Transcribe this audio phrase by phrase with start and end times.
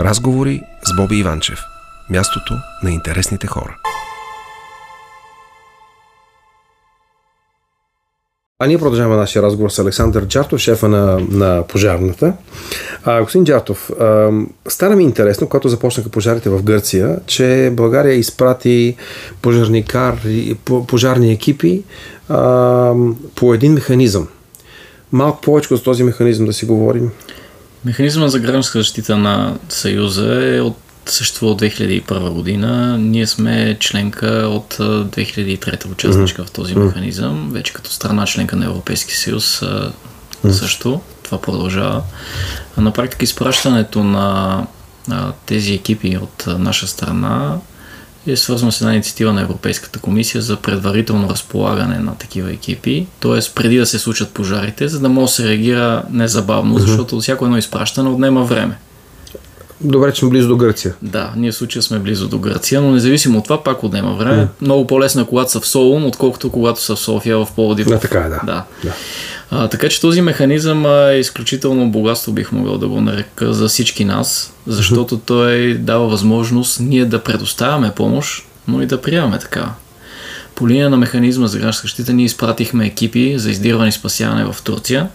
[0.00, 1.58] Разговори с Боби Иванчев.
[2.10, 3.76] Мястото на интересните хора.
[8.58, 12.32] А ние продължаваме нашия разговор с Александър Джартов, шефа на, на пожарната.
[13.04, 14.30] А, господин Джартов, а,
[14.68, 18.96] стана ми интересно, когато започнаха пожарите в Гърция, че България изпрати
[19.42, 20.20] пожарникар,
[20.88, 21.82] пожарни екипи
[22.28, 22.94] а,
[23.34, 24.28] по един механизъм.
[25.12, 27.10] Малко повече за този механизъм да си говорим.
[27.84, 30.76] Механизма за гражданска защита на Съюза е от
[31.06, 32.98] съществува от 2001 година.
[32.98, 36.48] Ние сме членка от 2003 участничка mm-hmm.
[36.48, 40.50] в този механизъм, вече като страна членка на Европейски съюз mm-hmm.
[40.50, 41.00] също.
[41.22, 42.02] Това продължава.
[42.76, 44.66] На практика изпращането на
[45.46, 47.56] тези екипи от наша страна
[48.32, 53.38] е свързано с една инициатива на Европейската комисия за предварително разполагане на такива екипи, т.е.
[53.54, 56.86] преди да се случат пожарите, за да може да се реагира незабавно, mm-hmm.
[56.86, 58.78] защото всяко едно изпращане отнема време.
[59.80, 60.94] Добре, че сме близо до Гърция.
[61.02, 64.42] Да, ние в случая сме близо до Гърция, но независимо от това, пак отнема време.
[64.42, 64.48] Mm.
[64.60, 67.86] Много по-лесно е когато са в Солун, отколкото когато са в София, в Пловдив.
[67.86, 68.40] Да, така е, да.
[68.44, 68.64] да.
[68.84, 68.92] да.
[69.50, 74.04] А, така че този механизъм е изключително богатство, бих могъл да го нарека за всички
[74.04, 79.72] нас, защото той дава възможност ние да предоставяме помощ, но и да приемаме така.
[80.54, 84.56] По линия на механизма за гражданска защита ние изпратихме екипи за издирване и спасяване в
[84.64, 85.08] Турция,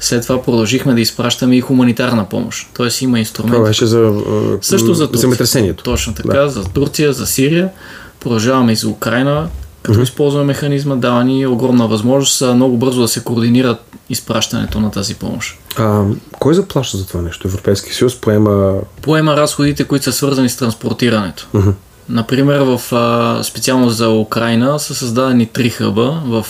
[0.00, 2.68] след това продължихме да изпращаме и хуманитарна помощ.
[2.74, 3.56] Тоест има инструменти.
[3.56, 4.22] Това беше за,
[4.60, 5.20] също за Турция.
[5.20, 5.84] земетресението.
[5.84, 6.48] Точно така, да.
[6.48, 7.70] за Турция, за Сирия.
[8.20, 9.48] Продължаваме и за Украина,
[9.88, 10.02] като mm-hmm.
[10.02, 13.78] използваме механизма, дава ни огромна възможност много бързо да се координират
[14.10, 15.58] изпращането на тази помощ.
[15.76, 16.04] А,
[16.38, 17.48] кой заплаща за това нещо?
[17.48, 18.74] Европейски съюз поема...
[19.02, 21.46] Поема разходите, които са свързани с транспортирането.
[21.54, 21.72] Mm-hmm.
[22.08, 22.80] Например, в,
[23.44, 26.46] специално за Украина са създадени три хъба в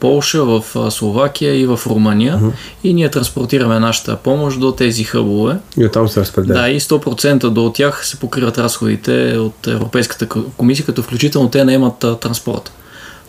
[0.00, 2.52] Полша, в Словакия и в Румъния uh-huh.
[2.84, 5.56] и ние транспортираме нашата помощ до тези хъбове.
[5.78, 6.58] И оттам се разпределя.
[6.58, 11.72] Да, и 100% до тях се покриват разходите от Европейската комисия, като включително те не
[11.72, 12.72] имат транспорт.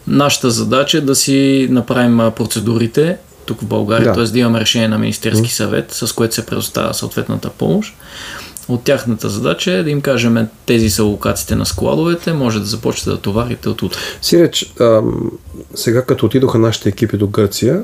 [0.07, 4.13] Нашата задача е да си направим процедурите тук в България, да.
[4.13, 4.23] т.е.
[4.23, 7.93] да имаме решение на Министерски съвет, с което се предоставя съответната помощ
[8.67, 13.09] от тяхната задача е да им кажем тези са локациите на складовете, може да започнете
[13.09, 13.99] да товарите от утре.
[14.21, 14.73] Сиреч,
[15.75, 17.83] сега като отидоха нашите екипи до Гърция,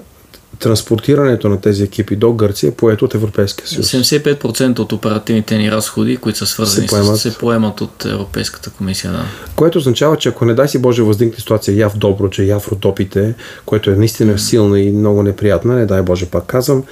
[0.60, 3.92] транспортирането на тези екипи до Гърция е поето от Европейския съюз.
[3.92, 8.70] 75% от оперативните ни разходи, които са свързани се поемат, с, се поемат от Европейската
[8.70, 9.12] комисия.
[9.12, 9.26] Да.
[9.56, 12.68] Което означава, че ако не дай си Боже възникне ситуация я в Доброче, я в
[12.68, 16.84] Родопите, което е наистина силна и много неприятна, не дай Боже пак казвам,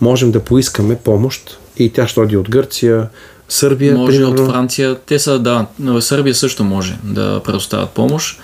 [0.00, 3.08] можем да поискаме помощ и тя ще роди от Гърция,
[3.48, 4.44] Сърбия, може примерно.
[4.44, 4.96] от Франция.
[5.06, 5.66] Те са, да,
[6.00, 8.40] Сърбия също може да предоставят помощ.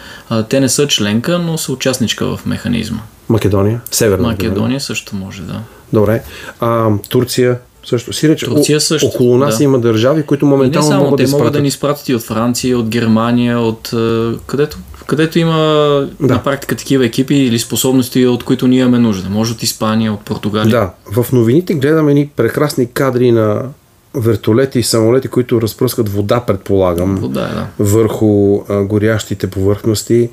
[0.49, 3.01] Те не са членка, но са участничка в механизма.
[3.31, 3.81] Македония?
[3.91, 5.61] Северна Македония Македония също може, да.
[5.93, 6.23] Добре.
[6.61, 8.13] А, Турция също.
[8.13, 9.07] Сиреч, Турция също.
[9.07, 9.65] Около нас да.
[9.65, 12.23] има държави, които моментално не само, могат те да могат да ни изпратят и от
[12.23, 13.91] Франция, от Германия, от
[14.47, 15.57] където, където има
[16.21, 16.35] да.
[16.35, 19.31] на практика такива екипи или способности, от които ние имаме нужда.
[19.31, 20.71] Може от Испания, от Португалия.
[20.71, 21.23] Да.
[21.23, 23.63] В новините гледаме ни прекрасни кадри на
[24.15, 27.85] вертолети и самолети, които разпръскат вода, предполагам, вода, да.
[27.85, 30.31] върху а, горящите повърхности.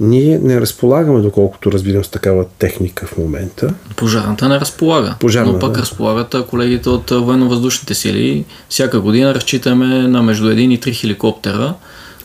[0.00, 3.74] Ние не разполагаме, доколкото разбирам, с такава техника в момента.
[3.96, 5.14] Пожарната не разполага.
[5.20, 5.80] Пожарна, но пък да.
[5.80, 8.44] разполагат колегите от военно-въздушните сили.
[8.68, 11.74] Всяка година разчитаме на между 1 и 3 хеликоптера.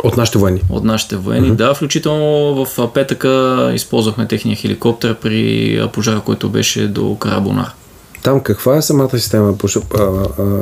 [0.04, 0.62] От нашите военни?
[0.70, 1.56] От нашите военни, mm-hmm.
[1.56, 1.74] да.
[1.74, 7.72] Включително в петъка използвахме техния хеликоптер при пожара, който беше до Карабонар.
[8.26, 9.56] Там каква е самата система?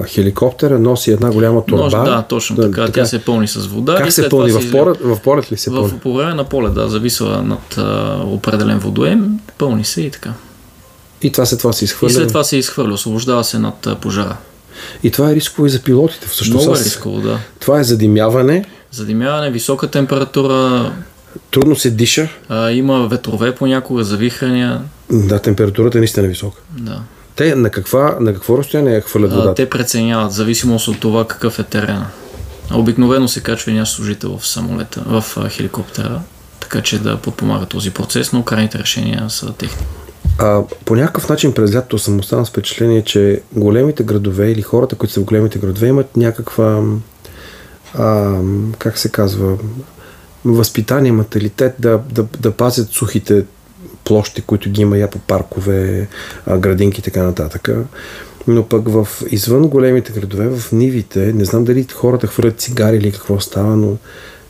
[0.07, 2.03] Хеликоптера носи една голяма турба.
[2.03, 2.85] Да, точно така.
[2.85, 2.91] така.
[2.91, 3.95] Тя се пълни с вода.
[3.95, 4.51] Как се пълни?
[4.51, 5.99] В, полет, в полет ли се в, пълни?
[5.99, 6.89] По време на полет, да.
[6.89, 9.39] Зависва над а, определен водоем.
[9.57, 10.33] Пълни се и така.
[11.21, 12.11] И това след това се изхвърля?
[12.11, 12.93] И след това се изхвърля.
[12.93, 14.37] Освобождава се над пожара.
[15.03, 16.27] И това е рисково и за пилотите.
[16.27, 17.39] Всъщност, Много е рисково, да.
[17.59, 18.65] Това е задимяване.
[18.91, 20.91] Задимяване, висока температура.
[21.51, 22.29] Трудно се диша.
[22.49, 24.81] А, има ветрове понякога, завихрания.
[25.11, 26.61] Да, температурата е наистина висока.
[26.77, 27.01] Да.
[27.35, 29.55] Те на, каква, на какво разстояние хвърлят водата?
[29.55, 32.07] Те преценяват, зависимост от това какъв е терена.
[32.73, 36.21] Обикновено се качва и служител в самолета, в хеликоптера,
[36.59, 39.85] така че да подпомага този процес, но крайните решения са техни.
[40.37, 44.95] А, по някакъв начин през лятото съм останал с впечатление, че големите градове или хората,
[44.95, 46.83] които са в големите градове, имат някаква,
[47.97, 48.37] а,
[48.77, 49.57] как се казва,
[50.45, 53.45] възпитание, маталитет да, да, да пазят сухите
[54.03, 56.07] площи, които ги има я по паркове,
[56.57, 57.69] градинки и така нататък.
[58.47, 63.11] Но пък в извън големите градове, в нивите, не знам дали хората хвърлят цигари или
[63.11, 63.97] какво става, но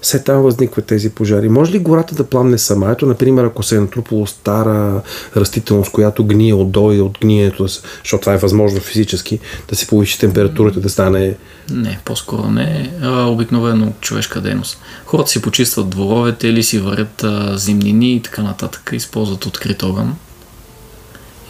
[0.04, 1.50] все там възникват тези пожари.
[1.50, 2.92] Може ли гората да пламне сама?
[2.92, 5.02] Ето, например, ако се е натрупало стара
[5.38, 9.40] растителност, която гние отдолу и от гнието, защото това е възможно физически,
[9.70, 11.36] да се повиши температурата, да стане...
[11.72, 12.92] Не, по-скоро не.
[13.28, 14.78] Обикновено човешка дейност.
[15.06, 20.16] Хората си почистват дворовете или си варят а, зимнини и така нататък, използват открит огън.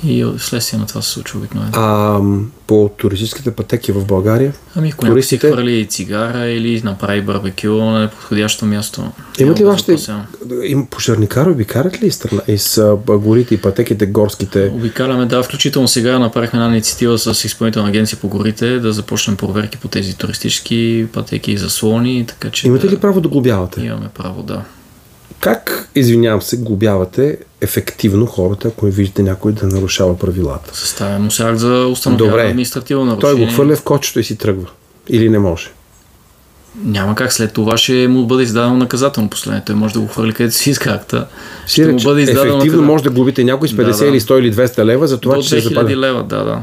[0.05, 1.71] И вследствие на това се случва обикновено.
[1.73, 2.19] А
[2.67, 4.53] по туристическите пътеки в България?
[4.75, 5.47] Ами, ако туристите...
[5.47, 9.11] си хвърли цигара или направи барбекю на неподходящо място.
[9.39, 9.97] Имат ли вашите...
[10.63, 14.71] Има пожарникари обикарат ли страна из горите и пътеките горските?
[14.73, 15.43] Обикаляме, да.
[15.43, 20.17] Включително сега направихме една инициатива с изпълнителна агенция по горите да започнем проверки по тези
[20.17, 22.25] туристически пътеки и заслони.
[22.27, 22.93] Така, че Имате да...
[22.93, 23.81] ли право да глобявате?
[23.81, 24.61] Имаме право, да.
[25.39, 30.77] Как, извинявам се, глобявате ефективно хората, ако виждате някой да нарушава правилата?
[30.77, 33.35] Съставя му акт за установяване административно нарушение.
[33.35, 34.67] Той го хвърля в кочето и си тръгва.
[35.09, 35.69] Или не може?
[36.83, 37.33] Няма как.
[37.33, 39.63] След това ще му бъде издадено наказателно последне.
[39.65, 41.27] Той може да го хвърли където си иска акта.
[41.67, 42.87] Ще му бъде издадено Ефективно наказателно.
[42.87, 44.05] може да глобите някой с 50 да, да.
[44.07, 45.95] или 100 или 200 лева за това, До че се запали.
[45.97, 46.61] лева, да, да.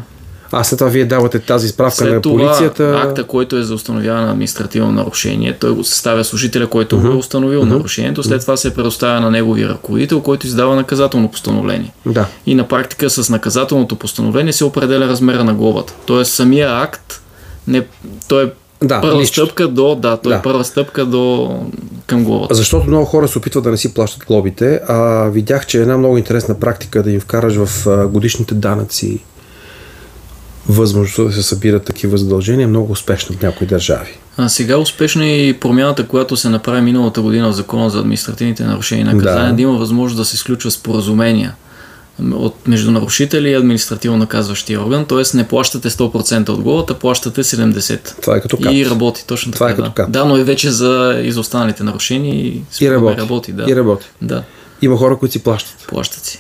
[0.53, 2.93] А след това вие давате тази справка след на полицията.
[2.93, 7.07] Това, акта, който е за установяване на административно нарушение, той го съставя служителя, който uh-huh.
[7.07, 7.69] го е установил uh-huh.
[7.69, 8.23] нарушението.
[8.23, 11.93] След това се предоставя на неговия ръководител, който издава наказателно постановление.
[12.07, 12.27] Да.
[12.47, 15.95] И на практика с наказателното постановление се определя размера на глобата.
[16.07, 17.23] Тоест самия акт
[17.67, 17.87] не,
[18.29, 18.51] той е
[18.83, 19.41] да, първа нищо.
[19.41, 20.39] стъпка до, да, той е да.
[20.39, 21.55] е първа стъпка до
[22.07, 22.55] към глобата.
[22.55, 25.99] Защото много хора се опитват да не си плащат глобите, а видях, че е една
[25.99, 29.21] много интересна практика да им вкараш в годишните данъци
[30.69, 34.19] възможността да се събират такива задължения е много успешна в някои държави.
[34.37, 38.65] А сега успешно е и промяната, която се направи миналата година в Закона за административните
[38.65, 39.57] нарушения и наказания, да.
[39.57, 41.55] да има възможност да се изключва споразумения
[42.33, 45.37] от между нарушители и административно наказващия орган, т.е.
[45.37, 48.21] не плащате 100% от главата, плащате 70%.
[48.23, 48.73] Това е като кап.
[48.73, 49.73] И работи, точно Това така.
[49.73, 49.95] е като да.
[49.95, 50.11] кап.
[50.11, 53.21] да, но и вече за изостаналите нарушения и, и работи.
[53.21, 53.53] работи.
[53.53, 53.65] Да.
[53.71, 54.07] И работи.
[54.23, 54.43] Да.
[54.83, 55.87] Има хора, които си плащат.
[55.89, 56.39] Плащат си.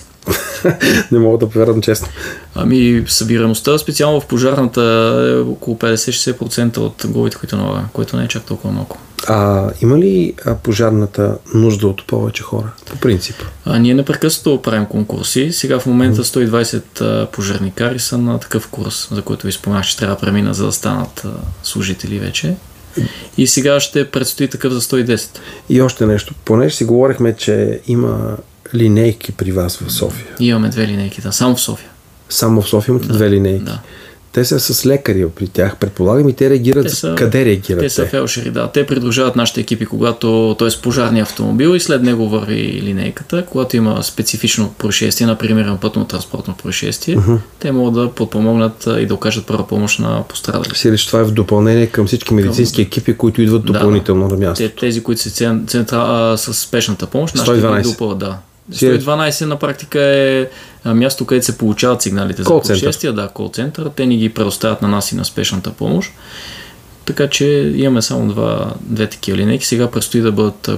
[1.12, 2.08] Не мога да повярвам честно.
[2.54, 4.82] Ами събираемостта специално в пожарната
[5.28, 8.98] е около 50-60% от главите, които налага, което не е чак толкова малко.
[9.28, 13.36] А има ли пожарната нужда от повече хора, по принцип?
[13.64, 15.52] А, ние непрекъснато правим конкурси.
[15.52, 20.14] Сега в момента 120 пожарникари са на такъв курс, за който ви споменах, че трябва
[20.14, 21.26] да премина, за да станат
[21.62, 22.54] служители вече.
[23.38, 25.38] И сега ще предстои такъв за 110.
[25.68, 26.34] И още нещо.
[26.44, 28.36] Понеже си говорихме, че има
[28.74, 30.26] линейки при вас в София.
[30.40, 31.88] Имаме две линейки, да, само в София.
[32.28, 33.64] Само в София имате да, две линейки.
[33.64, 33.78] Да.
[34.32, 36.86] Те са с лекари при тях, предполагам, и те реагират.
[36.86, 37.80] Те са, къде реагират?
[37.80, 38.70] Те са фелшери, да.
[38.72, 40.68] Те придружават нашите екипи, когато, т.е.
[40.82, 43.46] пожарния автомобил и след него върви линейката.
[43.46, 47.38] Когато има специфично происшествие, например пътно-транспортно происшествие, uh-huh.
[47.58, 50.74] те могат да подпомогнат и да окажат първа помощ на пострадали.
[50.74, 54.46] Си че това е в допълнение към всички медицински екипи, които идват допълнително да, на
[54.46, 54.64] място.
[54.64, 55.30] Те, тези, които са
[55.66, 58.36] центра, с спешната помощ, нашите ги допълват, да.
[58.72, 60.46] 112 на практика е
[60.84, 63.12] място, където се получават сигналите за происшествия.
[63.12, 63.90] Да, кол център.
[63.96, 66.12] Те ни ги предоставят на нас и на спешната помощ.
[67.04, 69.66] Така че имаме само два, две такива линейки.
[69.66, 70.70] Сега предстои да бъдат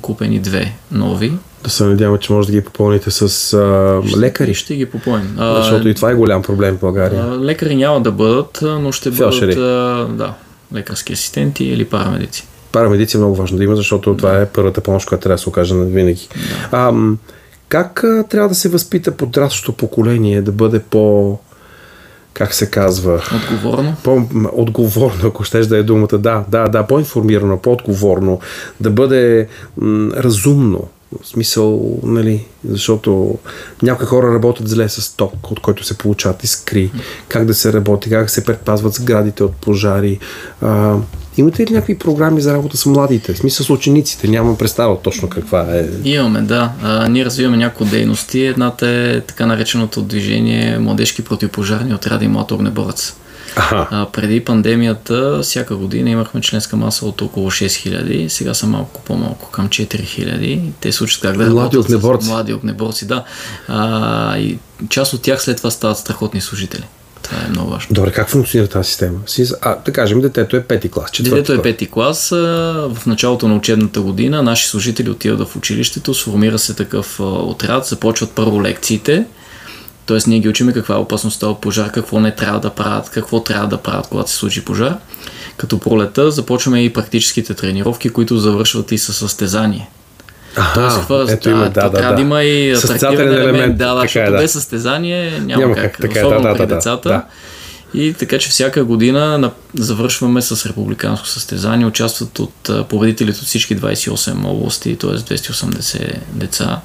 [0.00, 1.32] купени две нови.
[1.64, 3.28] Да се надяваме, че може да ги попълните с а,
[4.08, 4.54] ще, лекари.
[4.54, 5.36] Ще ги попълним.
[5.38, 7.24] Защото и това е голям проблем в България.
[7.24, 9.54] А, лекари няма да бъдат, но ще Фелшери.
[9.54, 10.34] бъдат а, да,
[10.74, 15.08] лекарски асистенти или парамедици парамедици е много важно да има, защото това е първата помощ,
[15.08, 16.28] която трябва да се окаже на винаги.
[16.72, 16.92] А,
[17.68, 21.38] как а, трябва да се възпита подрастващото поколение да бъде по
[22.32, 23.22] как се казва?
[23.36, 23.96] Отговорно?
[24.04, 26.18] По-отговорно, ако щеш да е думата.
[26.18, 28.40] Да, да, да, по-информирано, по-отговорно,
[28.80, 30.88] да бъде м- разумно.
[31.22, 33.38] В смисъл, нали, защото
[33.82, 36.90] някои хора работят зле с ток, от който се получават искри,
[37.28, 40.18] как да се работи, как се предпазват сградите от пожари.
[40.62, 40.96] А,
[41.36, 43.34] Имате ли някакви програми за работа с младите?
[43.34, 44.28] В смисъл с учениците?
[44.28, 45.88] Нямам представа точно каква е.
[46.04, 46.72] Имаме, да.
[46.82, 48.40] А, ние развиваме някои дейности.
[48.40, 53.14] Едната е така нареченото движение Младежки противопожарни отряди Млад огнеборец.
[53.56, 59.50] А, преди пандемията всяка година имахме членска маса от около 6000, сега са малко по-малко,
[59.50, 60.60] към 4000.
[60.80, 62.28] Те се учат как да Млади огнеборци.
[62.28, 63.24] Млади огнеборци, да.
[63.68, 66.84] А, и част от тях след това стават страхотни служители.
[67.24, 67.94] Това е много важно.
[67.94, 69.18] Добре, как функционира тази система?
[69.60, 71.10] А, да кажем, детето е пети клас.
[71.20, 72.28] Детето е пети клас.
[72.30, 78.30] В началото на учебната година наши служители отиват в училището, сформира се такъв отряд, започват
[78.30, 79.24] първо лекциите.
[80.06, 83.40] Тоест ние ги учиме каква е опасността от пожар, какво не трябва да правят, какво
[83.40, 84.96] трябва да правят, когато се случи пожар.
[85.56, 89.88] Като пролета започваме и практическите тренировки, които завършват и със състезание.
[90.56, 93.42] Ага, Тоест, хвърз, ето има, да, да, трябва да, да има и атрактивен елемент.
[93.42, 93.76] елемент.
[93.76, 94.38] Да, да, защото е, да.
[94.38, 97.08] без състезание няма, няма как, как така, е, особено да, да, при децата.
[97.08, 97.24] Да.
[97.94, 101.86] И така, че всяка година завършваме с републиканско състезание.
[101.86, 105.10] Участват от победителите от всички 28 области, т.е.
[105.10, 106.80] 280 деца.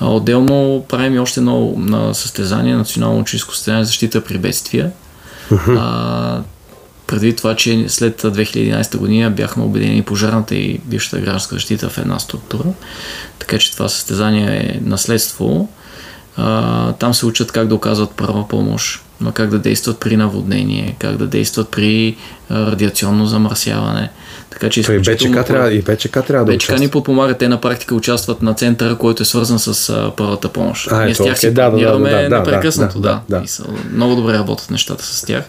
[0.00, 4.90] Отделно правим и още едно на състезание, национално ученическо състезание защита при бедствия.
[5.50, 5.78] Uh-huh.
[5.78, 6.42] А,
[7.06, 12.18] преди това, че след 2011 година бяхме обединени пожарната и бившата гражданска защита в една
[12.18, 12.64] структура.
[13.38, 15.68] Така че това състезание е наследство.
[16.36, 19.02] А, там се учат как да оказват първа помощ,
[19.34, 22.16] как да действат при наводнение, как да действат при
[22.50, 24.10] радиационно замърсяване.
[24.50, 27.34] Така че и БЧК трябва, и БЧК трябва да БЧК ни подпомага.
[27.34, 30.88] Те на практика участват на центъра, който е свързан с а, първата помощ.
[30.90, 33.72] А, Ние с тях си да, да, да, да, непрекъснато, да, да, да, да.
[33.72, 33.94] да.
[33.94, 35.44] много добре работят нещата с тях.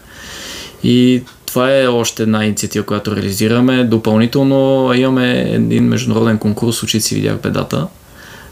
[0.83, 3.83] И това е още една инициатива, която реализираме.
[3.83, 7.87] Допълнително имаме един международен конкурс Учици видях бедата.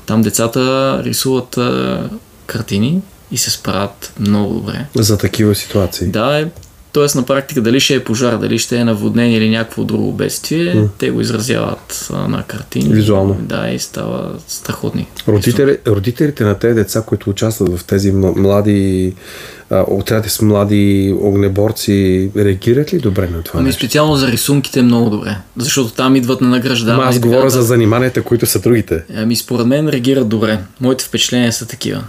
[0.06, 1.60] Там децата рисуват
[2.46, 4.86] картини и се справят много добре.
[4.96, 6.08] За такива ситуации.
[6.08, 6.48] Да,
[7.04, 7.18] е, т.е.
[7.18, 10.88] на практика дали ще е пожар, дали ще е наводнение или някакво друго бедствие, mm.
[10.98, 12.94] те го изразяват а, на картини.
[12.94, 13.38] Визуално.
[13.42, 15.08] Да, и става страхотни.
[15.28, 19.14] Родители, родителите на тези деца, които участват в тези млади
[19.72, 23.60] отряди с млади огнеборци, реагират ли добре на това?
[23.60, 27.10] Ами специално за рисунките много добре, защото там идват на награждаване.
[27.10, 27.50] Аз говоря да...
[27.50, 29.04] за заниманията, които са другите.
[29.16, 30.60] Ами според мен реагират добре.
[30.82, 32.04] Моите впечатления са такива.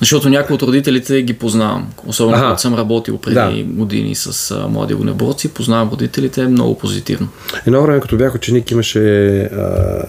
[0.00, 1.86] Защото някои от родителите ги познавам.
[2.06, 3.64] Особено когато съм работил преди да.
[3.66, 7.28] години с а, млади огнеборци, познавам родителите много позитивно.
[7.66, 10.02] Едно време, като бях ученик, имаше а,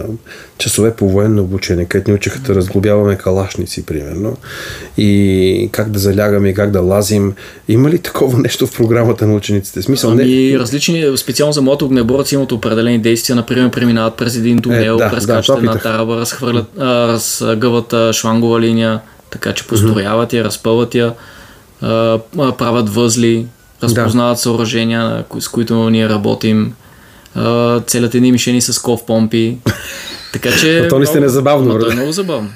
[0.58, 4.38] часове по военно обучение, където ни учиха да разглобяваме калашници, примерно,
[4.98, 7.34] и как да залягаме, и как да лазим.
[7.68, 9.82] Има ли такова нещо в програмата на учениците?
[9.82, 10.60] Смисъл, ами, не...
[10.60, 15.12] различни, специално за млади огнеборци имат определени действия, например, преминават през един тунел, е, да,
[15.12, 21.14] прескачат да, една тараба, разхвърлят, разгъват шлангова линия, така че построяват я, разпъват я,
[22.58, 23.48] правят възли,
[23.84, 24.42] разпознават да.
[24.42, 26.74] съоръжения, с които ние работим,
[27.88, 29.58] целят едни мишени с ков помпи.
[30.34, 30.80] Така че.
[30.86, 31.80] А то наистина е забавно.
[31.80, 32.50] То е много забавно.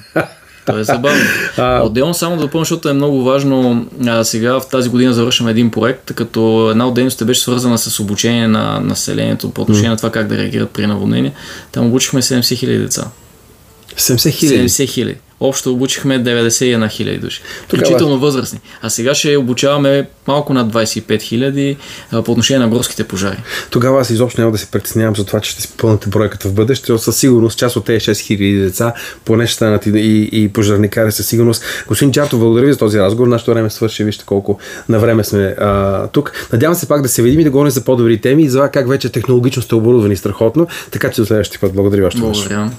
[0.65, 1.21] То е забавно.
[1.85, 3.85] Отделно само да допълня, защото е много важно.
[4.07, 7.99] А, сега в тази година завършваме един проект, като една от дейностите беше свързана с
[7.99, 9.91] обучение на населението по отношение mm.
[9.91, 11.33] на това как да реагират при наводнение.
[11.71, 13.07] Там обучихме 70 хиляди деца.
[13.97, 14.69] 70 хиляди?
[14.69, 15.17] 70 хиляди.
[15.41, 17.41] Общо обучихме 91 хиляди души.
[17.63, 18.59] Включително възрастни.
[18.81, 21.77] А сега ще обучаваме малко над 25 хиляди
[22.25, 23.37] по отношение на горските пожари.
[23.69, 26.53] Тогава аз изобщо няма да се притеснявам за това, че ще си пълните бройката в
[26.53, 26.97] бъдеще.
[26.97, 28.93] Със сигурност част от тези 6 хиляди деца
[29.25, 31.63] поне ще станат и, и, и пожарникари със сигурност.
[31.87, 33.27] Господин Чарто, благодаря ви за този разговор.
[33.27, 34.03] Нашето време свърши.
[34.03, 36.31] Вижте колко на време сме а, тук.
[36.53, 38.69] Надявам се пак да се видим и да говорим за по-добри теми и за това
[38.69, 40.67] как вече технологично сте оборудвани страхотно.
[40.91, 41.73] Така че до следващия път.
[41.73, 42.19] Благодаря още.
[42.19, 42.71] Благодаря.